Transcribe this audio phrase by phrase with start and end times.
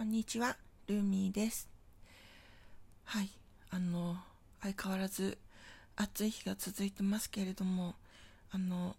[0.00, 0.56] こんにちは、
[0.86, 1.68] ルーミーです。
[3.04, 3.28] はい、
[3.68, 4.16] あの、
[4.62, 5.36] 相変わらず
[5.94, 7.96] 暑い日が続いてますけれども、
[8.50, 8.96] あの、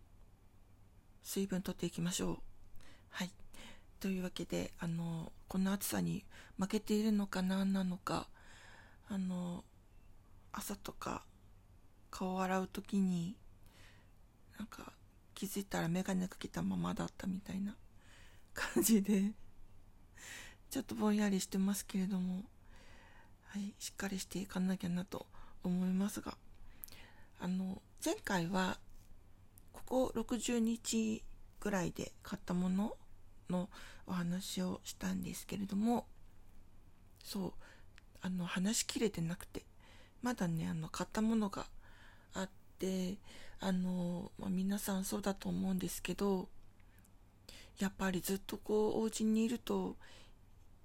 [1.23, 2.37] 水分とっていきましょう。
[3.09, 3.31] はい。
[3.99, 6.23] というわけで、あの、この暑さに
[6.59, 8.27] 負けているのか何なのか、
[9.09, 9.63] あの、
[10.53, 11.23] 朝とか
[12.11, 13.35] 顔を洗う時に、
[14.59, 14.93] なんか
[15.33, 17.75] 気づいたら眼鏡かけたままだったみたいな
[18.53, 19.31] 感じで
[20.71, 22.45] ちょっとぼんやりしてますけれども、
[23.47, 25.25] はい、しっかりしていかなきゃなと
[25.65, 26.37] 思いますが、
[27.41, 28.77] あの、前回は、
[29.73, 31.23] ここ60日
[31.59, 32.95] ぐらいで買ったもの
[33.49, 33.67] の
[34.07, 36.05] お話をしたんですけれども、
[37.21, 37.53] そう、
[38.21, 39.63] あの、話しきれてなくて、
[40.21, 41.65] まだね、あの、買ったものが
[42.33, 43.17] あって、
[43.59, 46.47] あの、まあ、皆さんそうだと思うんですけど、
[47.77, 49.97] やっぱりずっとこう、お家にいると、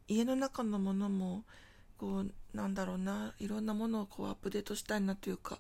[0.09, 1.45] 家の中のものも、
[1.99, 5.59] こう、なんだろうな、いろんなものをこうアップデートしたいなというか、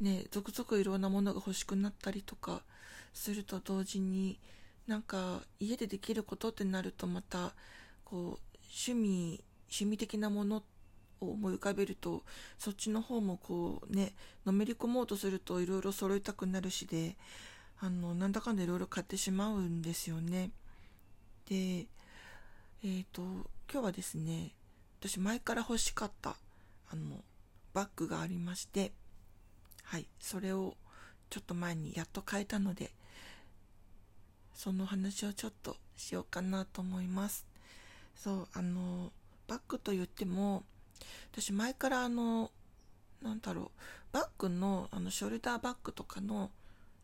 [0.00, 2.62] ね、続々いろんなものが欲しくなったりとか
[3.12, 4.38] すると同時に、
[4.86, 7.52] なんか家でできることってなるとまた、
[8.04, 10.62] こう、趣味、趣味的なもの
[11.20, 12.22] を思い浮かべると、
[12.58, 14.14] そっちの方もこうね、
[14.46, 17.16] のめり込もうとするといろいろ揃いたくなるしで、
[17.80, 20.50] あの、なんだかんだいろいろ買ってしまうんですよね。
[21.48, 23.22] で、えっ、ー、と、
[23.70, 24.54] 今日はですね、
[24.98, 26.36] 私前から欲しかった、
[26.90, 27.22] あの、
[27.74, 28.92] バッグがありまして、
[29.84, 30.74] はい、それを
[31.28, 32.92] ちょっと前にやっと買えたので、
[34.54, 37.46] その話をちょっとしようかなと思います。
[38.16, 39.12] そう、あの、
[39.46, 40.64] バッグと言っても、
[41.32, 42.50] 私前からあの、
[43.20, 43.70] なんだろう、
[44.12, 46.50] バッグの、あの、ショルダーバッグとかの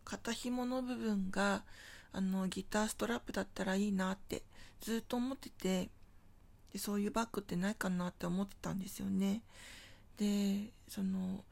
[0.06, 1.62] 肩紐の部分が、
[2.12, 4.42] あの、ギターストラップだったらいいなって
[4.80, 5.90] ずっと思ってて、
[6.74, 9.42] で、そういうバッグってないかなって思ってたんですよね。
[10.18, 11.44] で、その、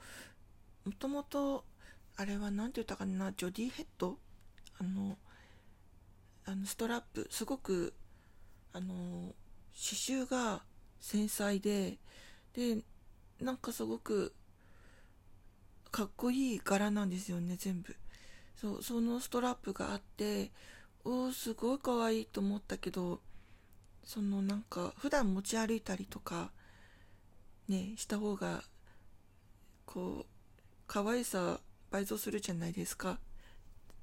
[0.84, 1.64] もともと、
[2.16, 4.18] あれは何て言ったかな、ジョディヘッド？
[4.80, 5.16] あの、
[6.44, 7.94] あの、ストラップ、すごく、
[8.72, 9.34] あの、刺
[9.96, 10.64] 繍が
[11.00, 11.98] 繊細で、
[12.52, 12.82] で、
[13.40, 14.34] なんかすごく、
[15.92, 17.94] かっこいい柄なんですよね、全部。
[18.56, 20.50] そう、そのストラップがあって、
[21.04, 23.20] おー、すごい可愛いと思ったけど、
[24.04, 26.50] そのなんか、普段持ち歩いたりとか、
[27.68, 28.62] ね、した方が、
[29.86, 30.26] こう、
[30.86, 33.18] 可愛さ倍増するじゃないですか。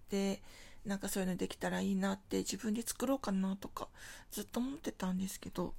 [0.09, 0.41] で、
[0.85, 3.89] なんかそういうのできたらいいなって自分で作ろうかなとか
[4.31, 5.73] ずっと思ってたんですけど、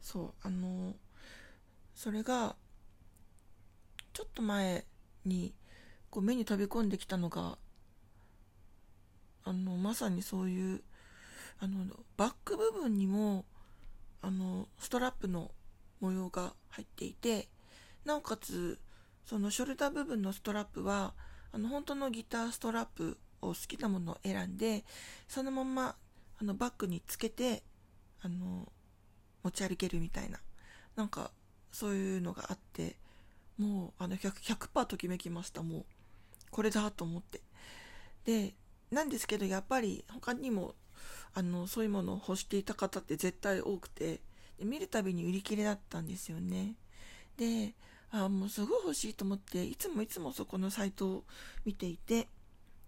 [0.00, 0.94] そう、あの、
[1.94, 2.56] それが、
[4.12, 4.84] ちょっと前
[5.24, 5.54] に、
[6.10, 7.58] こう目に飛び込んできたのが、
[9.44, 10.82] あの、まさにそういう、
[11.58, 11.84] あの、
[12.16, 13.44] バック部分にも、
[14.22, 15.50] あの、ストラップの
[16.00, 17.48] 模様が入っていて、
[18.04, 18.78] なおかつ、
[19.24, 21.14] そのショルダー部分のストラップは、
[21.52, 24.84] あの、本当のギターストラップを好きなものを選んで、
[25.28, 25.96] そのまま、
[26.38, 27.62] あの、バッグにつけて、
[28.20, 28.70] あの、
[29.42, 30.38] 持ち歩けるみたいな、
[30.94, 31.30] なんか、
[31.72, 32.96] そういうのがあって、
[33.58, 35.84] もう、あの100、100%ときめきました、もう。
[36.50, 37.40] これだと思って。
[38.24, 38.54] で、
[38.90, 40.74] なんですけど、やっぱり他にも、
[41.34, 44.20] あの、そういうものを欲していた方って絶対多くて、
[44.58, 46.74] で見るたびに売り切れだったんですよね。
[47.36, 47.74] で、
[48.10, 51.24] あもうすごい欲しいと思って、いつもいつもそこのサイトを
[51.64, 52.28] 見ていて、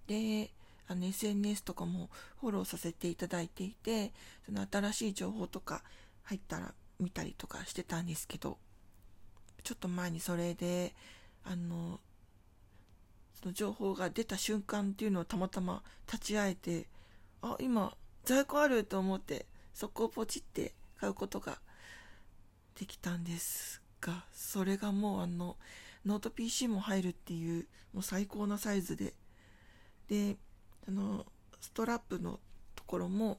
[0.06, 0.50] で、
[0.86, 2.08] あの SNS とかも
[2.40, 4.12] フォローさせていただいていて、
[4.46, 5.82] その新しい情報とか
[6.24, 8.58] 入ったら見たりとかしてたんですけど、
[9.62, 10.94] ちょっと前にそれで、
[11.44, 12.00] あの、
[13.40, 16.86] その情報が出た瞬間っていうのをたまたま立ち会えて、
[17.42, 17.94] あ、今、
[18.28, 21.60] 在庫あると思って、そこをポチって買うことが
[22.78, 25.56] できたんですが、それがもうあの、
[26.04, 29.14] ノート PC も入るっていう、もう最高なサイズで、
[30.08, 30.36] で、
[30.86, 31.24] あの、
[31.58, 32.38] ストラップの
[32.76, 33.38] ところも、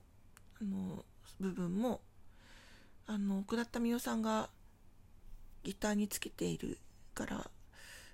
[0.59, 1.05] あの、
[1.39, 2.01] 部分も、
[3.05, 4.49] あの、倉田美代さんが
[5.63, 6.79] ギターにつけている
[7.13, 7.51] から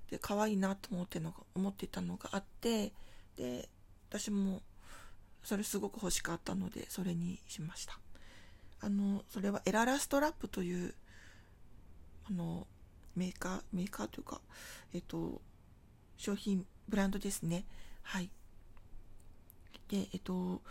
[0.09, 2.91] で可愛いなと思っての思ってたのがあって
[3.37, 3.69] で
[4.09, 4.61] 私も
[5.45, 7.97] それすごく欲しかったのでそれにしました。
[8.81, 10.93] あのそれはエララストラップという
[12.29, 12.67] あの
[13.15, 14.41] メーカーメーカーというか
[14.93, 15.41] えっと
[16.17, 17.63] 商品ブランドですね。
[18.01, 18.29] はい。
[19.89, 20.61] でえっと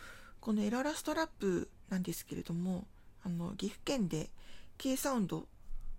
[0.41, 2.87] このエララストラップなんですけれども
[3.25, 4.29] あの岐阜県で
[4.77, 5.47] K サウンド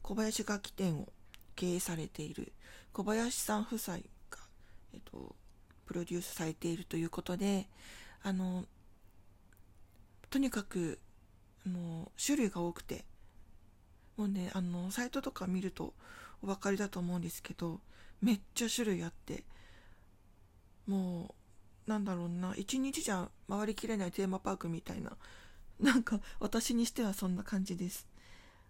[0.01, 1.07] 小林楽器店を
[1.55, 2.51] 経営されている
[2.93, 4.03] 小林さん夫妻が、
[4.93, 5.35] えっと、
[5.85, 7.67] プロデュースされているということで、
[8.25, 8.65] あの、
[10.29, 10.99] とにかく、
[11.65, 13.05] あの、種類が多くて、
[14.17, 15.93] もうねあのサイトとか見ると
[16.41, 17.79] お分かりだと思うんですけど
[18.21, 19.43] めっちゃ種類あって。
[20.87, 21.33] も
[21.87, 25.17] うなんだろうな一日じゃ回りきれないテーマパークみたいな。
[25.79, 28.07] なんか私にしてはそんな感じです。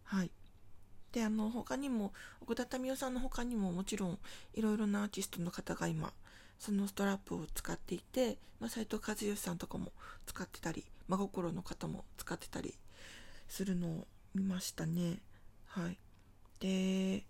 [0.04, 0.32] はい。
[1.12, 4.20] であの他にも奥田民生さんの他にももちろん
[4.54, 6.14] いろいろなアーティストの方が今
[6.60, 9.92] そのストラップを使っていて、まあ、斉藤和義さんとかも
[10.26, 12.74] 使ってたり真心の方も使ってたり
[13.48, 15.20] するのを見ましたね。
[15.68, 15.98] はい。
[16.60, 17.26] で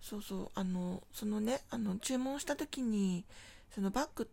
[0.00, 3.24] そうそうあのそのねあの注文した時に
[3.74, 4.28] そのバッグ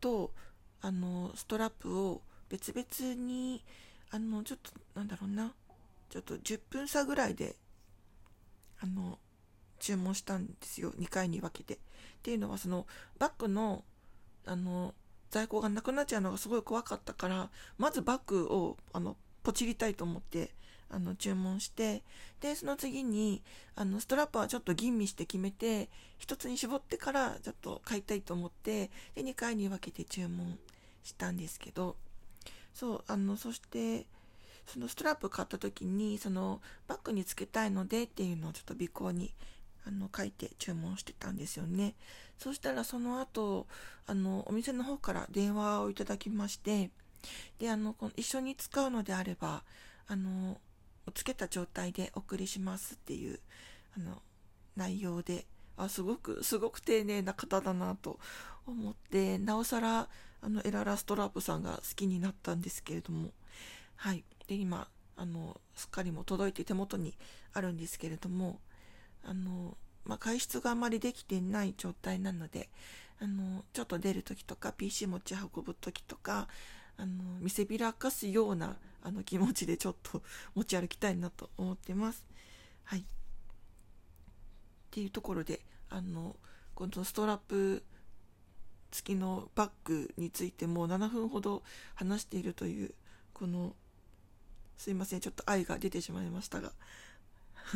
[0.00, 0.32] と
[0.80, 2.20] あのストラップを
[2.50, 3.64] 別々に
[4.10, 5.54] あのちょっとなんだろうな
[6.10, 7.56] ちょっと10分差ぐらいで
[8.80, 9.18] あの
[9.84, 11.74] 注文したんですよ2回に分けて。
[11.74, 11.78] っ
[12.22, 12.86] ていうのはその
[13.18, 13.84] バッグの
[14.46, 14.94] あの
[15.30, 20.50] 在庫がなくなっちゃうのがすごい怖かったからまずバッグをあのポチりたいと思って
[20.90, 22.02] あの注文して
[22.40, 23.42] でその次に
[23.74, 25.90] あのストラップはちょっと吟味して決めて
[26.20, 30.58] 1つに絞ってからちょっと買いたいと思ってで2回に分けて注文
[31.02, 31.96] したんですけど
[32.72, 34.06] そうあのそして
[34.66, 39.34] そのストラップ買った時にそのバッグにつけたいのでっていうのをちょっと尾行に
[39.86, 41.94] あの書いて注文してたんですよね。
[42.38, 43.66] そしたらその後
[44.06, 46.90] あのお店の方から電話をいただきまして
[47.58, 49.62] であのこの一緒に使うのであれば
[50.08, 50.58] あの
[51.14, 53.40] つけた状態でお送りしますっていう
[53.96, 54.20] あの
[54.76, 55.46] 内容で
[55.76, 58.18] あすごくすごく丁寧な方だなと
[58.66, 60.08] 思ってなおさら
[60.42, 63.30] あのエララストラップさんが好きになったんですけれども
[63.96, 64.24] はい。
[64.46, 67.14] で今あのすっかりも届いて手元に
[67.52, 68.58] あるんですけれども
[69.24, 72.68] あの、まあ、外出があまりできてない状態なので
[73.20, 76.48] あのちょっと出る時とか PC 持ち運ぶ時とか
[76.96, 80.22] あの見せびらかすようなあの気持ちでちょっと
[80.54, 82.24] 持ち歩きたいなと思ってます。
[82.84, 83.00] はい。
[83.00, 83.04] っ
[84.90, 85.60] ていうところで
[85.90, 86.36] あの
[86.74, 87.82] このストラップ
[88.90, 91.62] 付きのバッグについてもう7分ほど
[91.96, 92.94] 話しているという
[93.32, 93.74] この
[94.76, 96.72] すいませんちょっと愛が出てしまいましたが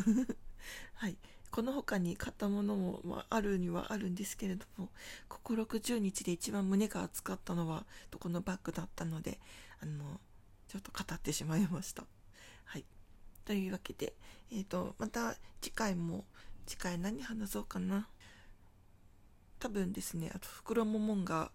[0.95, 1.17] はい
[1.51, 4.89] この他に買ったものも、まあ、あるにはあるんですけれども
[5.29, 7.85] ここ60日で一番胸が熱かったのは
[8.19, 9.39] このバッグだったので
[9.83, 10.21] あの
[10.69, 12.05] ちょっと語ってしまいました。
[12.67, 12.85] はい。
[13.47, 14.13] というわけで、
[14.53, 16.25] えーと、また次回も
[16.67, 18.09] 次回何話そうかな。
[19.59, 21.51] 多分ですねあと袋ももんが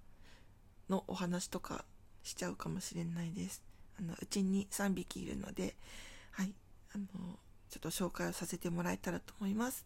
[0.90, 1.86] のお話とか
[2.24, 3.64] しちゃうかもしれないです。
[4.00, 5.76] あのうちに3匹いるので
[6.32, 6.54] はい。
[6.96, 7.06] あの
[7.74, 9.84] ちょっと紹介をさせてもらえたらと思います。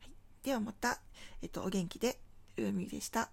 [0.00, 0.10] はい、
[0.42, 0.98] ではまた、
[1.42, 2.18] えっと、お元気で、
[2.56, 3.28] 海でした。